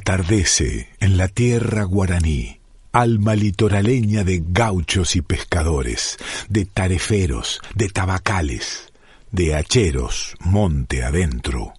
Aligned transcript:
Atardece 0.00 0.88
en 0.98 1.18
la 1.18 1.28
tierra 1.28 1.84
guaraní, 1.84 2.58
alma 2.90 3.34
litoraleña 3.34 4.24
de 4.24 4.42
gauchos 4.42 5.14
y 5.14 5.20
pescadores, 5.20 6.16
de 6.48 6.64
tareferos, 6.64 7.60
de 7.74 7.90
tabacales, 7.90 8.94
de 9.30 9.54
hacheros, 9.54 10.36
monte 10.40 11.04
adentro. 11.04 11.74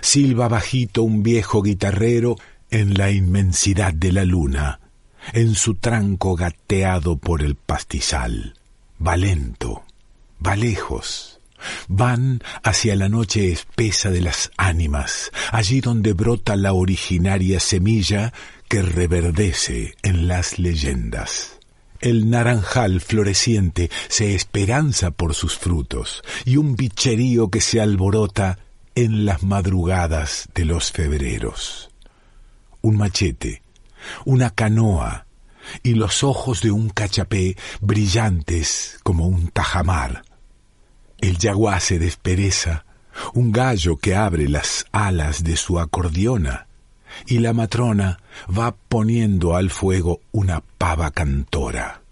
Silba 0.00 0.48
bajito 0.48 1.04
un 1.04 1.22
viejo 1.22 1.62
guitarrero 1.62 2.34
en 2.72 2.94
la 2.94 3.12
inmensidad 3.12 3.94
de 3.94 4.10
la 4.10 4.24
luna, 4.24 4.80
en 5.32 5.54
su 5.54 5.76
tranco 5.76 6.34
gateado 6.34 7.16
por 7.16 7.42
el 7.42 7.54
pastizal. 7.54 8.54
Va 9.00 9.16
lento, 9.16 9.84
va 10.44 10.56
lejos, 10.56 11.31
van 11.88 12.42
hacia 12.62 12.96
la 12.96 13.08
noche 13.08 13.52
espesa 13.52 14.10
de 14.10 14.20
las 14.20 14.50
ánimas, 14.56 15.30
allí 15.50 15.80
donde 15.80 16.12
brota 16.12 16.56
la 16.56 16.72
originaria 16.72 17.60
semilla 17.60 18.32
que 18.68 18.82
reverdece 18.82 19.94
en 20.02 20.28
las 20.28 20.58
leyendas. 20.58 21.58
El 22.00 22.30
naranjal 22.30 23.00
floreciente 23.00 23.90
se 24.08 24.34
esperanza 24.34 25.12
por 25.12 25.34
sus 25.34 25.56
frutos, 25.56 26.22
y 26.44 26.56
un 26.56 26.74
bicherío 26.74 27.48
que 27.48 27.60
se 27.60 27.80
alborota 27.80 28.58
en 28.94 29.24
las 29.24 29.42
madrugadas 29.42 30.48
de 30.54 30.64
los 30.64 30.90
febreros. 30.90 31.90
Un 32.80 32.96
machete, 32.96 33.62
una 34.24 34.50
canoa 34.50 35.26
y 35.82 35.94
los 35.94 36.24
ojos 36.24 36.60
de 36.60 36.70
un 36.70 36.88
cachapé 36.88 37.56
brillantes 37.80 38.98
como 39.02 39.26
un 39.26 39.48
tajamar. 39.48 40.24
El 41.32 41.38
yaguá 41.38 41.80
se 41.80 41.98
despereza, 41.98 42.84
un 43.32 43.52
gallo 43.52 43.96
que 43.96 44.14
abre 44.14 44.50
las 44.50 44.84
alas 44.92 45.42
de 45.42 45.56
su 45.56 45.80
acordeona, 45.80 46.66
y 47.26 47.38
la 47.38 47.54
matrona 47.54 48.20
va 48.46 48.76
poniendo 48.76 49.56
al 49.56 49.70
fuego 49.70 50.20
una 50.32 50.60
pava 50.60 51.10
cantora. 51.10 52.02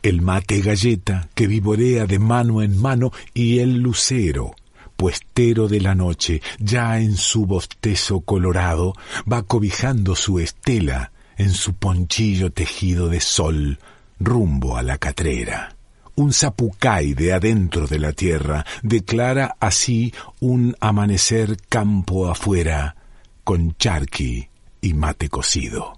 El 0.00 0.22
mate 0.22 0.62
galleta 0.62 1.28
que 1.34 1.46
vivorea 1.46 2.06
de 2.06 2.18
mano 2.18 2.62
en 2.62 2.80
mano 2.80 3.12
y 3.34 3.58
el 3.58 3.80
lucero, 3.80 4.54
puestero 4.96 5.68
de 5.68 5.82
la 5.82 5.94
noche, 5.94 6.40
ya 6.58 6.98
en 6.98 7.18
su 7.18 7.44
bostezo 7.44 8.20
colorado, 8.20 8.94
va 9.30 9.42
cobijando 9.42 10.16
su 10.16 10.38
estela 10.38 11.12
en 11.36 11.50
su 11.50 11.74
ponchillo 11.74 12.50
tejido 12.50 13.10
de 13.10 13.20
sol 13.20 13.78
rumbo 14.18 14.78
a 14.78 14.82
la 14.82 14.96
catrera. 14.96 15.75
Un 16.18 16.32
zapucay 16.32 17.12
de 17.12 17.34
adentro 17.34 17.86
de 17.86 17.98
la 17.98 18.12
tierra 18.12 18.64
declara 18.82 19.56
así 19.60 20.14
un 20.40 20.74
amanecer 20.80 21.58
campo 21.68 22.28
afuera 22.28 22.96
con 23.44 23.76
charqui 23.76 24.48
y 24.80 24.94
mate 24.94 25.28
cocido. 25.28 25.92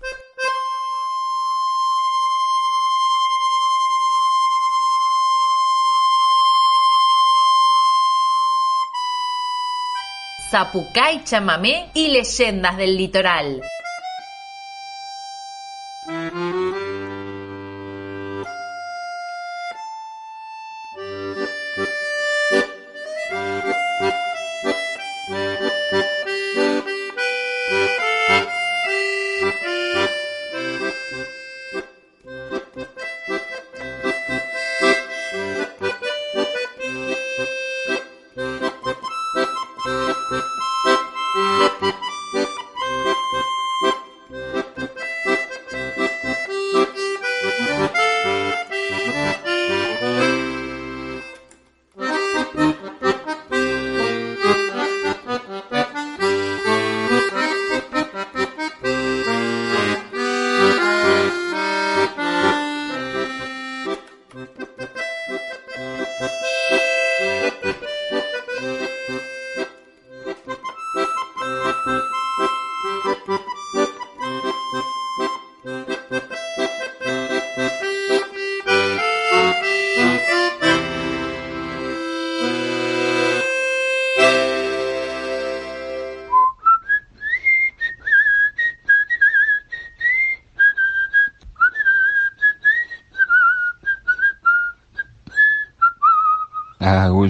Zapucay, 10.51 11.23
chamamé 11.25 11.91
y 11.95 12.09
leyendas 12.09 12.77
del 12.77 12.97
litoral. 12.97 13.63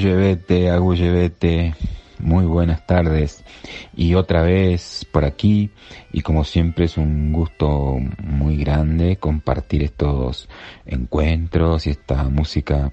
Agullevete, 0.09 0.71
Agullevete, 0.71 1.75
muy 2.19 2.47
buenas 2.47 2.87
tardes. 2.87 3.45
Y 3.95 4.15
otra 4.15 4.41
vez 4.41 5.07
por 5.13 5.27
aquí, 5.27 5.69
y 6.15 6.23
como 6.23 6.45
siempre 6.45 6.87
es 6.87 6.97
un 6.97 7.31
gusto 7.31 7.99
muy 8.23 8.57
grande 8.57 9.17
compartir 9.17 9.83
estos 9.83 10.49
encuentros 10.87 11.87
y 11.87 11.91
esta 11.91 12.25
música 12.25 12.91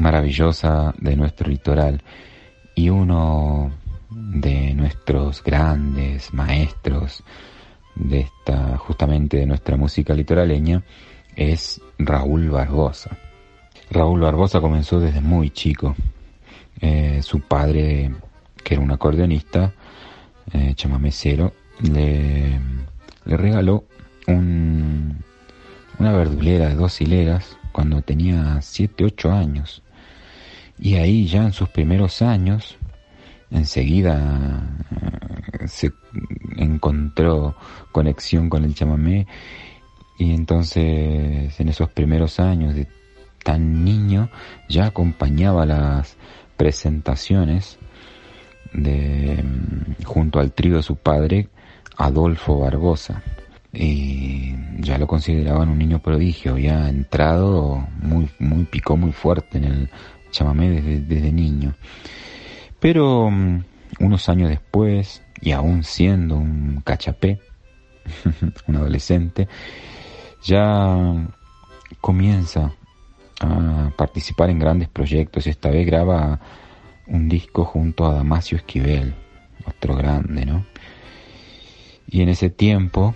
maravillosa 0.00 0.92
de 0.98 1.14
nuestro 1.14 1.48
litoral. 1.48 2.02
Y 2.74 2.88
uno 2.88 3.70
de 4.10 4.74
nuestros 4.74 5.44
grandes 5.44 6.34
maestros 6.34 7.22
de 7.94 8.22
esta, 8.22 8.76
justamente 8.76 9.36
de 9.36 9.46
nuestra 9.46 9.76
música 9.76 10.14
litoraleña, 10.14 10.82
es 11.36 11.80
Raúl 11.96 12.50
Barbosa. 12.50 13.16
Raúl 13.88 14.22
Barbosa 14.22 14.60
comenzó 14.60 14.98
desde 14.98 15.20
muy 15.20 15.50
chico. 15.50 15.94
Eh, 16.80 17.20
su 17.22 17.40
padre, 17.40 18.10
que 18.64 18.74
era 18.74 18.82
un 18.82 18.90
acordeonista, 18.90 19.72
eh, 20.52 20.72
chamamecero, 20.74 21.52
le, 21.82 22.58
le 23.24 23.36
regaló 23.36 23.84
un, 24.26 25.22
una 25.98 26.12
verdulera 26.12 26.68
de 26.68 26.74
dos 26.74 27.00
hileras 27.00 27.56
cuando 27.72 28.02
tenía 28.02 28.60
7, 28.62 29.04
8 29.04 29.32
años. 29.32 29.82
Y 30.78 30.94
ahí 30.94 31.26
ya 31.26 31.44
en 31.44 31.52
sus 31.52 31.68
primeros 31.68 32.22
años, 32.22 32.78
enseguida 33.50 34.62
eh, 35.60 35.68
se 35.68 35.92
encontró 36.56 37.54
conexión 37.92 38.48
con 38.48 38.64
el 38.64 38.74
chamamé 38.74 39.26
y 40.18 40.34
entonces 40.34 41.58
en 41.58 41.68
esos 41.68 41.90
primeros 41.90 42.40
años 42.40 42.74
de 42.74 42.86
tan 43.42 43.84
niño 43.84 44.28
ya 44.68 44.86
acompañaba 44.86 45.64
las 45.66 46.16
presentaciones 46.60 47.78
de, 48.74 49.42
mm, 49.42 50.04
junto 50.04 50.40
al 50.40 50.52
trío 50.52 50.76
de 50.76 50.82
su 50.82 50.96
padre, 50.96 51.48
Adolfo 51.96 52.58
Barbosa. 52.58 53.22
Y 53.72 54.54
ya 54.78 54.98
lo 54.98 55.06
consideraban 55.06 55.70
un 55.70 55.78
niño 55.78 56.00
prodigio, 56.00 56.52
había 56.52 56.86
entrado 56.90 57.88
muy, 58.02 58.28
muy, 58.38 58.64
picó 58.64 58.94
muy 58.98 59.12
fuerte 59.12 59.56
en 59.56 59.64
el 59.64 59.90
chamamé 60.32 60.68
desde, 60.68 61.00
desde 61.00 61.32
niño. 61.32 61.76
Pero 62.78 63.30
mm, 63.30 63.64
unos 64.00 64.28
años 64.28 64.50
después, 64.50 65.22
y 65.40 65.52
aún 65.52 65.82
siendo 65.82 66.36
un 66.36 66.82
cachapé, 66.84 67.40
un 68.66 68.76
adolescente, 68.76 69.48
ya 70.42 71.26
comienza 72.02 72.74
a 73.40 73.90
participar 73.96 74.50
en 74.50 74.58
grandes 74.58 74.88
proyectos 74.88 75.46
y 75.46 75.50
esta 75.50 75.70
vez 75.70 75.86
graba 75.86 76.38
un 77.06 77.28
disco 77.28 77.64
junto 77.64 78.06
a 78.06 78.14
Damasio 78.14 78.58
Esquivel, 78.58 79.14
otro 79.66 79.96
grande, 79.96 80.46
¿no? 80.46 80.64
Y 82.08 82.22
en 82.22 82.28
ese 82.28 82.50
tiempo, 82.50 83.14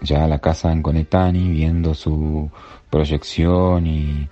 ya 0.00 0.26
la 0.26 0.38
casa 0.38 0.72
en 0.72 0.82
Conetani, 0.82 1.50
viendo 1.50 1.94
su 1.94 2.50
proyección 2.90 3.86
y, 3.86 4.28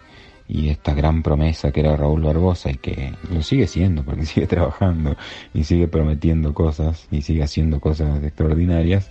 y 0.48 0.70
esta 0.70 0.94
gran 0.94 1.22
promesa 1.22 1.70
que 1.72 1.80
era 1.80 1.96
Raúl 1.96 2.22
Barbosa 2.22 2.70
y 2.70 2.76
que 2.76 3.12
lo 3.30 3.42
sigue 3.42 3.66
siendo 3.66 4.02
porque 4.02 4.24
sigue 4.26 4.46
trabajando 4.46 5.16
y 5.52 5.64
sigue 5.64 5.88
prometiendo 5.88 6.54
cosas 6.54 7.06
y 7.10 7.22
sigue 7.22 7.42
haciendo 7.42 7.80
cosas 7.80 8.22
extraordinarias. 8.22 9.10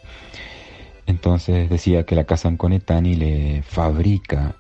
Entonces 1.06 1.70
decía 1.70 2.04
que 2.04 2.16
la 2.16 2.26
casa 2.26 2.50
Anconetani 2.50 3.16
le 3.16 3.62
fabrica 3.62 4.56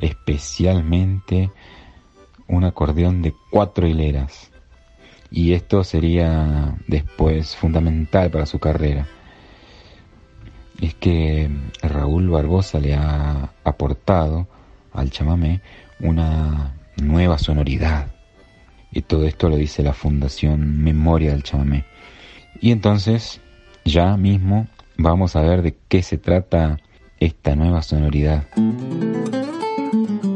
especialmente 0.00 1.50
un 2.48 2.64
acordeón 2.64 3.22
de 3.22 3.34
cuatro 3.50 3.86
hileras 3.86 4.50
y 5.30 5.52
esto 5.52 5.84
sería 5.84 6.76
después 6.86 7.56
fundamental 7.56 8.30
para 8.30 8.46
su 8.46 8.58
carrera. 8.58 9.06
Es 10.80 10.94
que 10.94 11.50
Raúl 11.82 12.28
Barbosa 12.28 12.78
le 12.78 12.94
ha 12.94 13.52
aportado 13.64 14.46
al 14.92 15.10
chamamé 15.10 15.60
una 16.00 16.74
nueva 16.96 17.38
sonoridad. 17.38 18.08
Y 18.92 19.02
todo 19.02 19.26
esto 19.26 19.48
lo 19.48 19.56
dice 19.56 19.82
la 19.82 19.92
Fundación 19.92 20.82
Memoria 20.82 21.32
del 21.32 21.42
Chamamé. 21.42 21.84
Y 22.60 22.70
entonces, 22.70 23.40
ya 23.84 24.16
mismo, 24.16 24.68
vamos 24.96 25.36
a 25.36 25.42
ver 25.42 25.62
de 25.62 25.76
qué 25.88 26.02
se 26.02 26.16
trata 26.16 26.78
esta 27.18 27.56
nueva 27.56 27.82
sonoridad. 27.82 28.46
Thank 29.92 30.24
you. 30.24 30.35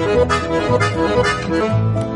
Thank 0.00 1.98
you. 2.04 2.09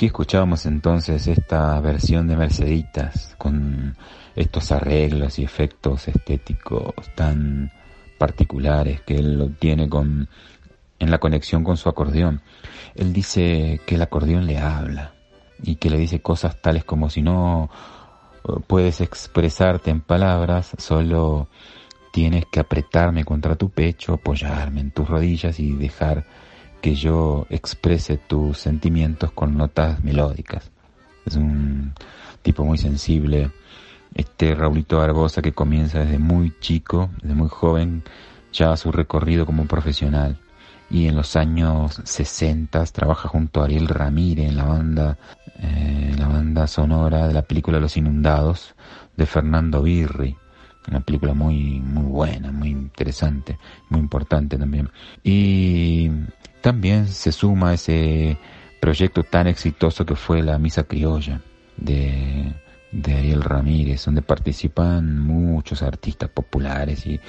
Aquí 0.00 0.06
escuchábamos 0.06 0.64
entonces 0.64 1.26
esta 1.26 1.78
versión 1.80 2.26
de 2.26 2.34
Merceditas 2.34 3.34
con 3.36 3.98
estos 4.34 4.72
arreglos 4.72 5.38
y 5.38 5.44
efectos 5.44 6.08
estéticos 6.08 6.94
tan 7.14 7.70
particulares 8.16 9.02
que 9.02 9.16
él 9.16 9.38
obtiene 9.42 9.90
con, 9.90 10.26
en 10.98 11.10
la 11.10 11.18
conexión 11.18 11.62
con 11.62 11.76
su 11.76 11.90
acordeón. 11.90 12.40
Él 12.94 13.12
dice 13.12 13.82
que 13.84 13.96
el 13.96 14.00
acordeón 14.00 14.46
le 14.46 14.56
habla 14.56 15.12
y 15.62 15.76
que 15.76 15.90
le 15.90 15.98
dice 15.98 16.22
cosas 16.22 16.62
tales 16.62 16.84
como 16.84 17.10
si 17.10 17.20
no 17.20 17.68
eh, 18.48 18.52
puedes 18.66 19.02
expresarte 19.02 19.90
en 19.90 20.00
palabras, 20.00 20.70
solo 20.78 21.48
tienes 22.10 22.46
que 22.50 22.60
apretarme 22.60 23.26
contra 23.26 23.54
tu 23.54 23.68
pecho, 23.68 24.14
apoyarme 24.14 24.80
en 24.80 24.92
tus 24.92 25.06
rodillas 25.06 25.60
y 25.60 25.72
dejar 25.72 26.24
que 26.80 26.94
yo 26.94 27.46
exprese 27.50 28.16
tus 28.16 28.58
sentimientos 28.58 29.30
con 29.32 29.56
notas 29.56 30.02
melódicas. 30.02 30.70
Es 31.26 31.36
un 31.36 31.92
tipo 32.42 32.64
muy 32.64 32.78
sensible. 32.78 33.50
Este 34.14 34.54
Raulito 34.54 34.98
Barbosa 34.98 35.42
que 35.42 35.52
comienza 35.52 36.00
desde 36.00 36.18
muy 36.18 36.54
chico, 36.60 37.10
desde 37.22 37.34
muy 37.34 37.48
joven, 37.48 38.02
ya 38.52 38.76
su 38.76 38.90
recorrido 38.90 39.46
como 39.46 39.66
profesional. 39.66 40.38
Y 40.90 41.06
en 41.06 41.14
los 41.14 41.36
años 41.36 42.00
60 42.02 42.84
trabaja 42.86 43.28
junto 43.28 43.60
a 43.60 43.66
Ariel 43.66 43.86
Ramírez 43.86 44.48
en 44.48 44.56
la 44.56 44.64
banda, 44.64 45.18
eh, 45.58 46.14
la 46.18 46.26
banda 46.26 46.66
sonora 46.66 47.28
de 47.28 47.34
la 47.34 47.42
película 47.42 47.78
Los 47.78 47.96
Inundados 47.96 48.74
de 49.16 49.26
Fernando 49.26 49.82
Birri 49.82 50.36
una 50.88 51.00
película 51.00 51.34
muy 51.34 51.80
muy 51.80 52.04
buena, 52.04 52.50
muy 52.50 52.70
interesante, 52.70 53.58
muy 53.88 54.00
importante 54.00 54.56
también. 54.58 54.90
Y 55.22 56.10
también 56.60 57.08
se 57.08 57.32
suma 57.32 57.74
ese 57.74 58.38
proyecto 58.80 59.22
tan 59.22 59.46
exitoso 59.46 60.04
que 60.04 60.16
fue 60.16 60.42
la 60.42 60.58
Misa 60.58 60.84
Criolla 60.84 61.40
de, 61.76 62.52
de 62.92 63.14
Ariel 63.14 63.42
Ramírez, 63.42 64.04
donde 64.04 64.22
participan 64.22 65.18
muchos 65.18 65.82
artistas 65.82 66.30
populares 66.30 67.06
y 67.06 67.20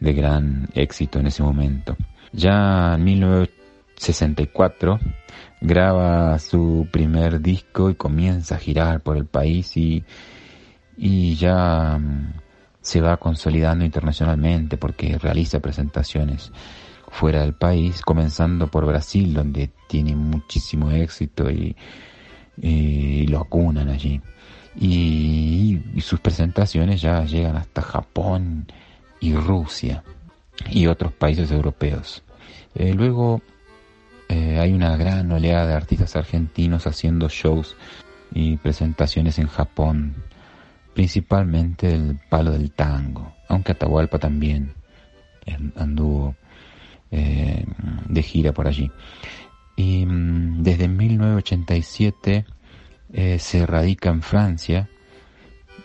de 0.00 0.12
gran 0.12 0.68
éxito 0.74 1.18
en 1.18 1.26
ese 1.28 1.42
momento. 1.42 1.96
Ya 2.32 2.94
en 2.94 3.04
1964 3.04 5.00
graba 5.60 6.38
su 6.38 6.86
primer 6.90 7.40
disco 7.40 7.90
y 7.90 7.94
comienza 7.94 8.54
a 8.56 8.58
girar 8.58 9.00
por 9.00 9.16
el 9.16 9.26
país 9.26 9.76
y, 9.76 10.04
y 10.96 11.34
ya 11.36 11.98
mm, 11.98 12.34
se 12.80 13.00
va 13.00 13.16
consolidando 13.16 13.84
internacionalmente 13.84 14.76
porque 14.76 15.18
realiza 15.18 15.60
presentaciones 15.60 16.52
fuera 17.10 17.42
del 17.42 17.54
país, 17.54 18.02
comenzando 18.02 18.68
por 18.68 18.86
Brasil, 18.86 19.34
donde 19.34 19.70
tiene 19.88 20.14
muchísimo 20.14 20.90
éxito 20.90 21.50
y, 21.50 21.76
lo 23.28 23.40
acunan 23.40 23.88
allí. 23.88 24.20
y, 24.76 25.80
sus 26.00 26.20
presentaciones 26.20 27.00
ya 27.00 27.24
llegan 27.24 27.56
hasta 27.56 27.82
Japón 27.82 28.66
y 29.20 29.34
Rusia 29.34 30.02
y 30.70 30.86
otros 30.86 31.12
países 31.12 31.50
europeos. 31.50 32.22
Eh, 32.74 32.94
luego 32.94 33.42
eh, 34.28 34.58
hay 34.58 34.72
una 34.72 34.96
gran 34.96 35.30
oleada 35.32 35.66
de 35.66 35.74
artistas 35.74 36.16
argentinos 36.16 36.86
haciendo 36.86 37.28
shows 37.28 37.76
y 38.32 38.56
presentaciones 38.58 39.38
en 39.38 39.48
Japón, 39.48 40.14
principalmente 40.94 41.92
el 41.92 42.20
palo 42.28 42.52
del 42.52 42.70
tango, 42.70 43.34
aunque 43.48 43.72
Atahualpa 43.72 44.18
también 44.18 44.74
anduvo 45.76 46.36
eh, 47.10 47.64
de 48.08 48.22
gira 48.22 48.52
por 48.52 48.66
allí. 48.66 48.90
Y 49.76 50.04
mm, 50.06 50.62
desde 50.62 50.88
1987 50.88 52.44
eh, 53.12 53.38
se 53.38 53.66
radica 53.66 54.10
en 54.10 54.22
Francia, 54.22 54.88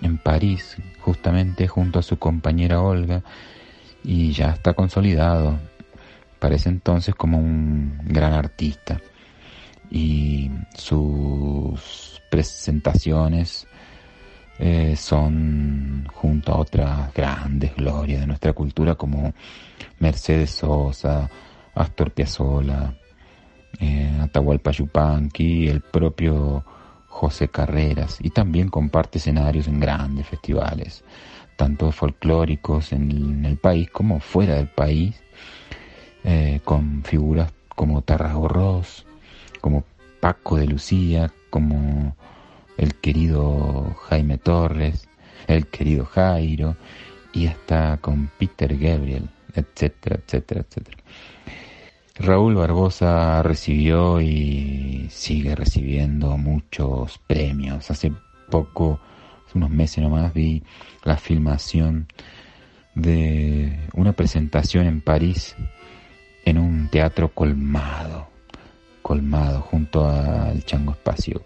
en 0.02 0.18
París, 0.18 0.78
justamente 1.00 1.68
junto 1.68 2.00
a 2.00 2.04
su 2.04 2.18
compañera 2.18 2.82
Olga, 2.82 3.24
y 4.04 4.32
ya 4.34 4.50
está 4.52 4.74
consolidado, 4.74 5.60
parece 6.40 6.70
entonces 6.70 7.16
como 7.16 7.38
un 7.38 8.00
gran 8.06 8.34
artista. 8.34 9.00
Y 9.90 10.50
sus 10.76 12.22
presentaciones 12.30 13.68
eh, 14.60 14.96
son 14.96 16.08
junto 16.14 16.52
a 16.52 16.58
otras 16.58 17.14
grandes 17.14 17.76
glorias 17.76 18.22
de 18.22 18.28
nuestra 18.28 18.54
cultura 18.54 18.96
como 18.96 19.34
Mercedes 20.00 20.52
Sosa, 20.52 21.30
Astor 21.74 22.12
Piazzolla, 22.12 22.94
eh, 23.80 24.20
Atahualpa 24.22 24.72
Yupanqui, 24.72 25.68
el 25.68 25.82
propio 25.82 26.64
José 27.08 27.48
Carreras 27.48 28.20
y 28.22 28.30
también 28.30 28.70
comparte 28.70 29.18
escenarios 29.18 29.68
en 29.68 29.80
grandes 29.80 30.28
festivales, 30.28 31.04
tanto 31.56 31.92
folclóricos 31.92 32.92
en 32.94 33.46
el, 33.46 33.58
país 33.58 33.90
como 33.90 34.20
fuera 34.20 34.56
del 34.56 34.68
país, 34.68 35.22
eh, 36.24 36.60
con 36.64 37.04
figuras 37.04 37.52
como 37.76 38.02
Tarrasgo 38.02 38.48
Ross, 38.48 39.06
como 39.62 39.84
Paco 40.20 40.58
de 40.58 40.68
Lucía, 40.68 41.32
como 41.50 42.16
el 42.78 42.96
querido 42.96 43.96
Jaime 44.10 44.38
Torres, 44.38 45.08
el 45.48 45.68
querido 45.68 46.06
Jairo 46.06 46.76
y 47.34 47.48
hasta 47.48 47.98
con 47.98 48.30
Peter 48.38 48.78
Gabriel, 48.78 49.30
etcétera, 49.54 50.20
etcétera, 50.26 50.62
etcétera. 50.62 50.98
Raúl 52.16 52.56
Barbosa 52.56 53.42
recibió 53.42 54.22
y 54.22 55.08
sigue 55.10 55.56
recibiendo 55.56 56.38
muchos 56.38 57.20
premios. 57.26 57.90
Hace 57.90 58.14
poco, 58.52 59.00
hace 59.48 59.58
unos 59.58 59.72
meses 59.72 60.04
nomás, 60.04 60.32
vi 60.34 60.64
la 61.04 61.18
filmación 61.18 62.08
de 62.94 63.88
una 63.94 64.14
presentación 64.14 64.86
en 64.86 65.02
París 65.02 65.56
en 66.46 66.60
un 66.60 66.88
teatro 66.90 67.34
colmado, 67.34 68.28
colmado 69.02 69.62
junto 69.62 70.08
al 70.08 70.64
Chango 70.66 70.92
Espacio. 70.92 71.44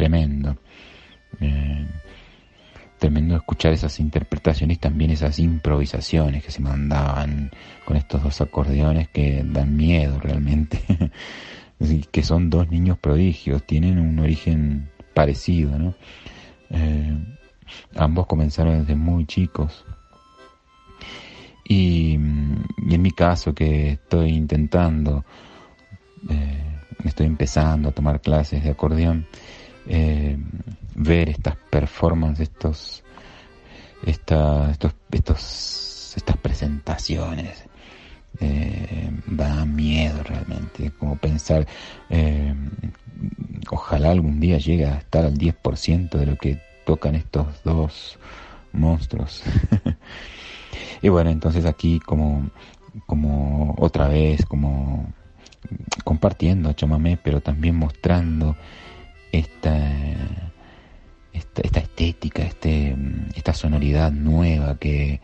Tremendo. 0.00 0.56
Eh, 1.42 1.86
tremendo 2.98 3.36
escuchar 3.36 3.74
esas 3.74 4.00
interpretaciones 4.00 4.78
y 4.78 4.80
también 4.80 5.10
esas 5.10 5.38
improvisaciones 5.38 6.42
que 6.42 6.50
se 6.50 6.62
mandaban 6.62 7.50
con 7.84 7.98
estos 7.98 8.22
dos 8.22 8.40
acordeones 8.40 9.10
que 9.10 9.42
dan 9.44 9.76
miedo 9.76 10.18
realmente, 10.18 10.80
que 12.10 12.22
son 12.22 12.48
dos 12.48 12.70
niños 12.70 12.96
prodigios, 12.98 13.62
tienen 13.66 13.98
un 13.98 14.18
origen 14.20 14.88
parecido, 15.12 15.78
¿no? 15.78 15.94
Eh, 16.70 17.18
ambos 17.94 18.26
comenzaron 18.26 18.80
desde 18.80 18.94
muy 18.94 19.26
chicos. 19.26 19.84
Y, 21.68 22.14
en 22.14 23.02
mi 23.02 23.10
caso 23.10 23.54
que 23.54 23.90
estoy 23.90 24.30
intentando, 24.30 25.26
eh, 26.30 26.70
estoy 27.04 27.26
empezando 27.26 27.90
a 27.90 27.92
tomar 27.92 28.22
clases 28.22 28.64
de 28.64 28.70
acordeón, 28.70 29.26
eh, 29.86 30.36
ver 30.94 31.28
estas 31.28 31.56
performances, 31.70 32.48
estos, 32.48 33.02
esta, 34.04 34.70
estos, 34.70 34.94
estos, 35.10 36.14
estas 36.16 36.36
presentaciones. 36.38 37.64
Eh, 38.40 39.10
da 39.26 39.64
miedo 39.66 40.22
realmente, 40.22 40.92
como 40.92 41.16
pensar, 41.16 41.66
eh, 42.08 42.54
ojalá 43.70 44.10
algún 44.12 44.40
día 44.40 44.56
llegue 44.58 44.86
a 44.86 44.94
estar 44.98 45.24
al 45.24 45.36
10% 45.36 46.10
de 46.16 46.26
lo 46.26 46.36
que 46.36 46.60
tocan 46.86 47.16
estos 47.16 47.62
dos 47.64 48.18
monstruos. 48.72 49.42
y 51.02 51.08
bueno, 51.08 51.30
entonces 51.30 51.66
aquí 51.66 52.00
como, 52.00 52.50
como 53.06 53.74
otra 53.78 54.08
vez, 54.08 54.46
como 54.46 55.12
compartiendo 56.04 56.72
chamamé, 56.72 57.16
pero 57.16 57.40
también 57.40 57.76
mostrando 57.76 58.56
esta, 59.32 59.76
esta, 61.32 61.80
estética, 61.80 62.42
este, 62.42 62.96
esta 63.34 63.54
sonoridad 63.54 64.12
nueva 64.12 64.78
que 64.78 65.20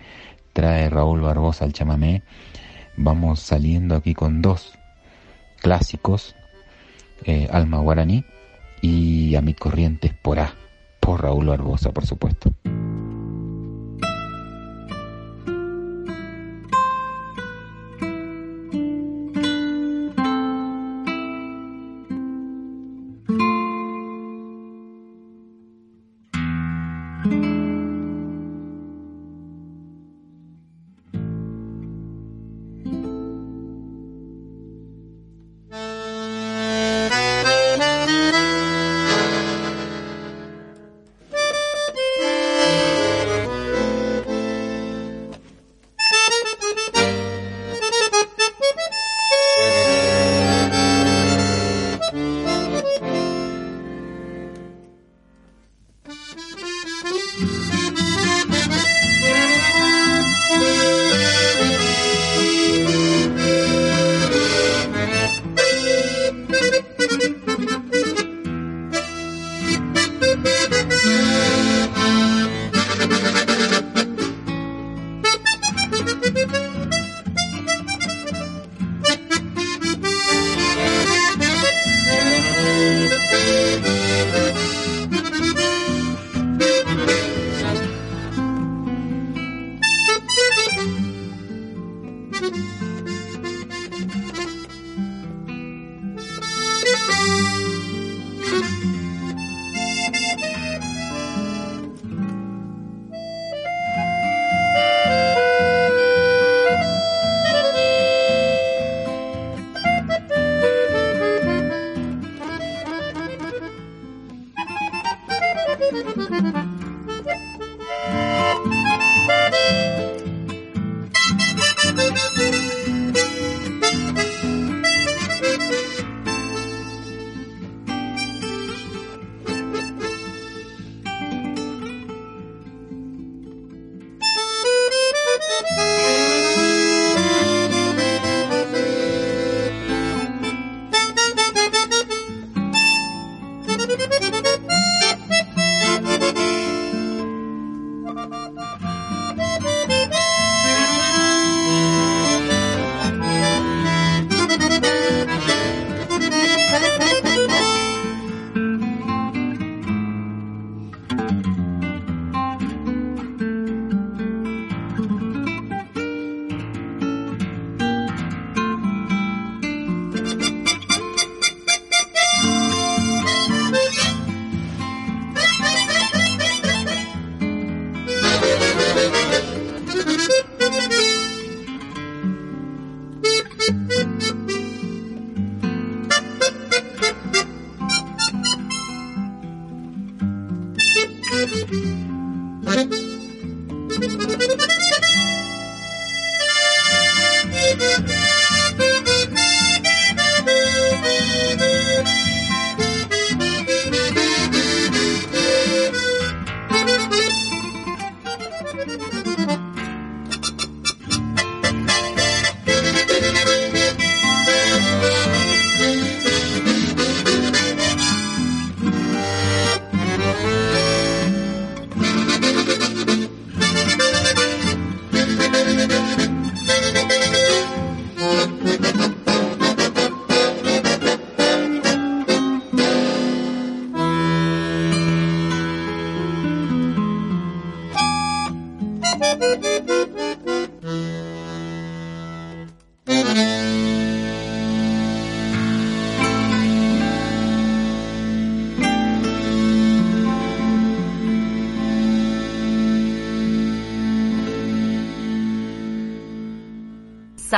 trae 0.52 0.88
Raúl 0.88 1.20
Barbosa 1.20 1.64
al 1.64 1.72
chamamé, 1.72 2.22
vamos 2.96 3.40
saliendo 3.40 3.96
aquí 3.96 4.14
con 4.14 4.42
dos 4.42 4.78
clásicos, 5.60 6.34
eh, 7.24 7.48
Alma 7.50 7.78
Guaraní 7.78 8.24
y 8.82 9.34
A 9.34 9.42
mi 9.42 9.54
corrientes 9.54 10.12
por 10.14 10.38
A, 10.38 10.54
por 11.00 11.22
Raúl 11.22 11.46
Barbosa, 11.46 11.92
por 11.92 12.06
supuesto. 12.06 12.52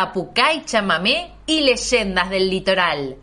Zapucay, 0.08 0.64
chamamé 0.64 1.32
y 1.46 1.60
leyendas 1.60 2.30
del 2.30 2.48
litoral. 2.48 3.18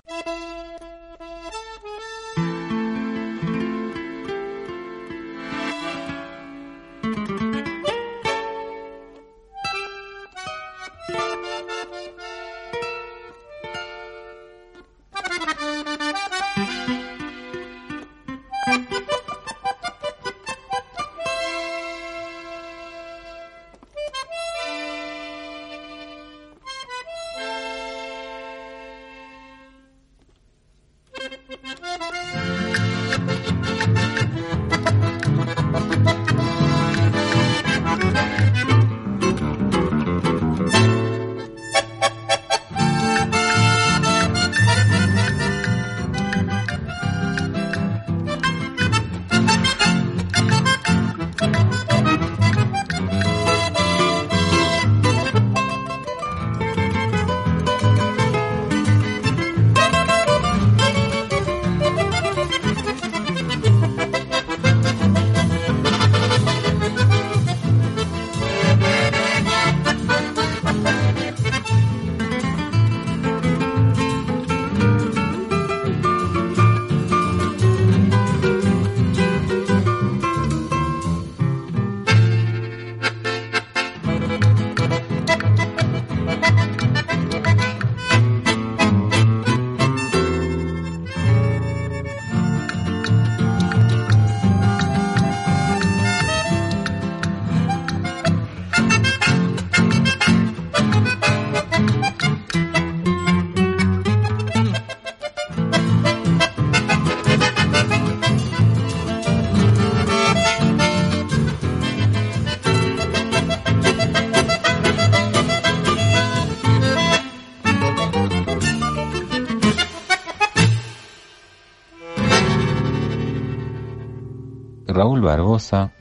Barbosa 125.25 125.91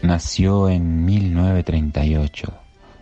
nació 0.00 0.68
en 0.68 1.04
1938 1.04 2.54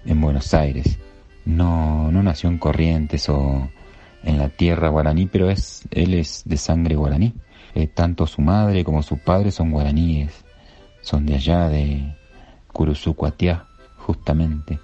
en 0.07 0.21
Buenos 0.21 0.55
Aires. 0.55 0.99
No, 1.45 2.11
no 2.11 2.23
nació 2.23 2.49
en 2.49 2.59
Corrientes 2.59 3.29
o 3.29 3.69
en 4.25 4.39
la 4.39 4.49
tierra 4.49 4.89
guaraní, 4.89 5.27
pero 5.27 5.51
es, 5.51 5.83
él 5.91 6.15
es 6.15 6.43
de 6.47 6.57
sangre 6.57 6.97
guaraní. 6.97 7.35
Eh, 7.75 7.87
tanto 7.87 8.27
su 8.27 8.41
madre 8.41 8.83
como 8.83 9.03
su 9.03 9.19
padre 9.19 9.51
son 9.51 9.71
guaraníes, 9.71 10.33
son 11.03 11.27
de 11.27 11.35
allá 11.35 11.69
de 11.69 12.15
Curuzú, 12.73 13.15
justamente, 13.99 14.81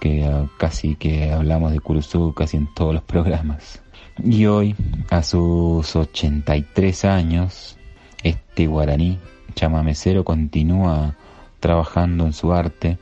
que 0.00 0.24
ah, 0.24 0.48
casi 0.58 0.94
que 0.94 1.32
hablamos 1.32 1.72
de 1.72 1.80
Curuzú 1.80 2.32
casi 2.34 2.56
en 2.56 2.72
todos 2.72 2.94
los 2.94 3.02
programas. 3.02 3.82
Y 4.22 4.46
hoy, 4.46 4.76
a 5.10 5.22
sus 5.22 5.96
83 5.96 7.04
años, 7.04 7.76
este 8.22 8.68
guaraní 8.68 9.18
chamamecero 9.54 10.24
continúa 10.24 11.16
trabajando 11.60 12.24
en 12.26 12.32
su 12.32 12.52
arte 12.52 12.98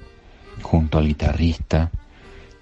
junto 0.63 0.99
al 0.99 1.07
guitarrista, 1.07 1.91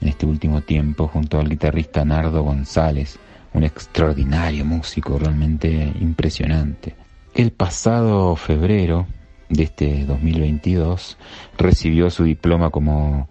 en 0.01 0.09
este 0.09 0.27
último 0.27 0.61
tiempo, 0.61 1.09
junto 1.09 1.41
al 1.41 1.49
guitarrista 1.49 2.05
Nardo 2.05 2.43
González, 2.43 3.19
un 3.55 3.65
extraordinario 3.65 4.65
músico 4.65 5.19
realmente 5.19 5.93
impresionante. 6.01 6.95
El 7.35 7.53
pasado 7.53 8.37
febrero 8.37 9.07
de 9.49 9.65
este 9.65 10.05
2022 10.05 11.17
recibió 11.57 12.11
su 12.11 12.25
diploma 12.25 12.71
como 12.71 13.29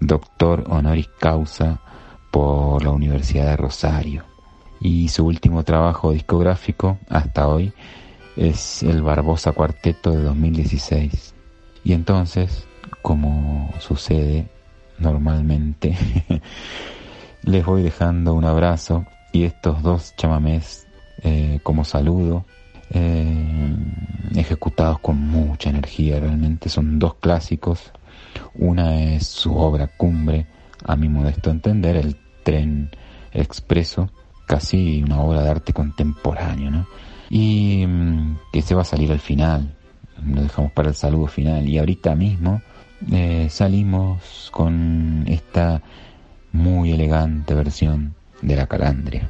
doctor 0.00 0.64
honoris 0.68 1.08
causa 1.18 1.80
por 2.30 2.84
la 2.84 2.90
Universidad 2.90 3.46
de 3.46 3.56
Rosario 3.56 4.24
y 4.80 5.08
su 5.08 5.26
último 5.26 5.64
trabajo 5.64 6.12
discográfico 6.12 6.98
hasta 7.08 7.48
hoy 7.48 7.72
es 8.38 8.84
el 8.84 9.02
Barbosa 9.02 9.52
Cuarteto 9.52 10.12
de 10.12 10.22
2016. 10.22 11.34
Y 11.84 11.92
entonces, 11.92 12.66
como 13.02 13.74
sucede 13.80 14.48
normalmente, 14.98 15.96
les 17.42 17.64
voy 17.64 17.82
dejando 17.82 18.34
un 18.34 18.44
abrazo 18.44 19.04
y 19.32 19.42
estos 19.42 19.82
dos 19.82 20.14
chamamés 20.16 20.86
eh, 21.22 21.58
como 21.64 21.84
saludo, 21.84 22.44
eh, 22.90 23.76
ejecutados 24.36 25.00
con 25.00 25.18
mucha 25.18 25.70
energía, 25.70 26.20
realmente 26.20 26.68
son 26.68 26.98
dos 26.98 27.16
clásicos. 27.16 27.92
Una 28.54 29.02
es 29.02 29.26
su 29.26 29.56
obra 29.56 29.88
cumbre, 29.88 30.46
a 30.84 30.94
mi 30.94 31.08
modesto 31.08 31.50
entender, 31.50 31.96
el 31.96 32.16
tren 32.44 32.90
expreso, 33.32 34.10
casi 34.46 35.02
una 35.02 35.20
obra 35.20 35.42
de 35.42 35.50
arte 35.50 35.72
contemporáneo, 35.72 36.70
¿no? 36.70 36.86
Y 37.30 37.84
mm, 37.86 38.38
que 38.52 38.62
se 38.62 38.74
va 38.74 38.82
a 38.82 38.84
salir 38.84 39.12
al 39.12 39.20
final, 39.20 39.74
lo 40.24 40.42
dejamos 40.42 40.72
para 40.72 40.88
el 40.88 40.94
saludo 40.94 41.26
final. 41.26 41.68
Y 41.68 41.78
ahorita 41.78 42.14
mismo 42.14 42.62
eh, 43.12 43.48
salimos 43.50 44.48
con 44.50 45.24
esta 45.26 45.82
muy 46.52 46.92
elegante 46.92 47.54
versión 47.54 48.14
de 48.42 48.56
la 48.56 48.66
calandria. 48.66 49.28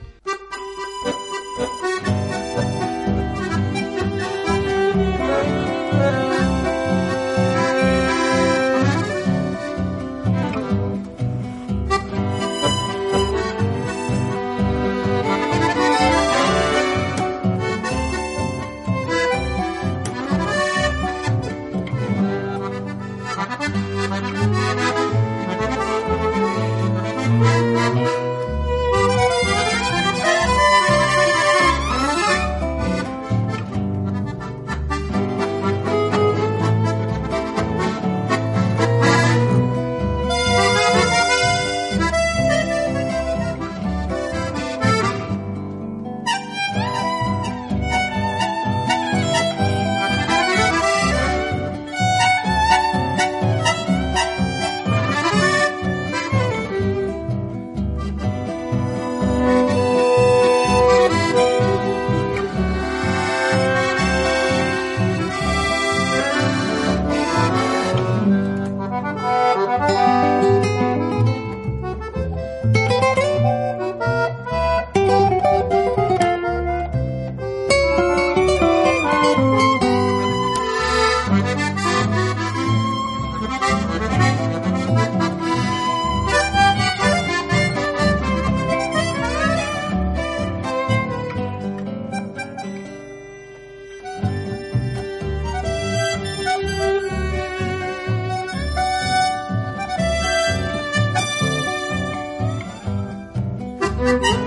thank 104.09 104.23
you. 104.23 104.38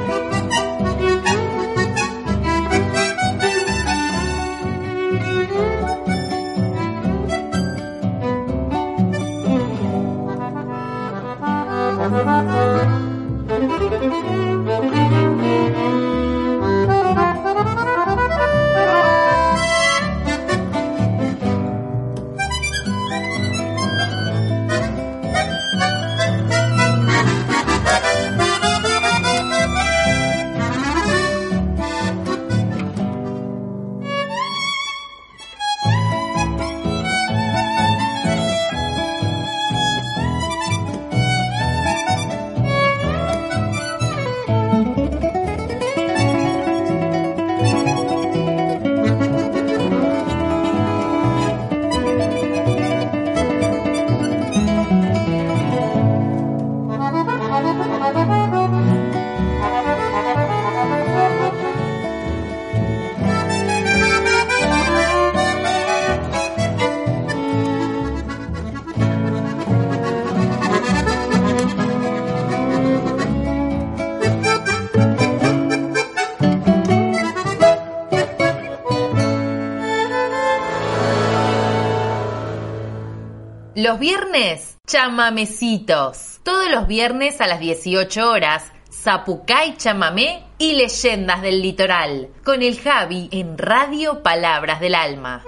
Los 83.91 83.99
viernes, 83.99 84.77
chamamecitos. 84.87 86.39
Todos 86.43 86.71
los 86.71 86.87
viernes 86.87 87.41
a 87.41 87.47
las 87.47 87.59
18 87.59 88.31
horas, 88.31 88.71
Zapucay 88.89 89.75
Chamamé 89.75 90.45
y 90.57 90.75
Leyendas 90.75 91.41
del 91.41 91.61
Litoral. 91.61 92.29
Con 92.45 92.61
el 92.61 92.79
Javi 92.79 93.27
en 93.33 93.57
Radio 93.57 94.23
Palabras 94.23 94.79
del 94.79 94.95
Alma. 94.95 95.43